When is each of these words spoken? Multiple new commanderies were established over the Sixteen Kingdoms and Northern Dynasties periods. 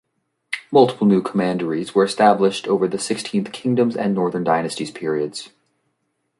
Multiple 0.71 1.05
new 1.05 1.21
commanderies 1.21 1.93
were 1.93 2.03
established 2.03 2.67
over 2.67 2.87
the 2.87 2.97
Sixteen 2.97 3.43
Kingdoms 3.43 3.95
and 3.95 4.15
Northern 4.15 4.43
Dynasties 4.43 4.89
periods. 4.89 5.51